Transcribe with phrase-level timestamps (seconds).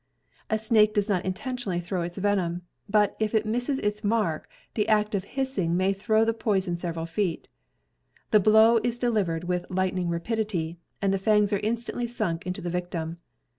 [0.49, 4.87] A snake does not intentionally throw its venom; but, if it misses its mark, the
[4.89, 7.47] act of hissing may throw the poison several feet.
[8.31, 12.69] The blow is delivered with lightning rapidity, and the fangs are instantly sunk into the
[12.71, 13.19] victim.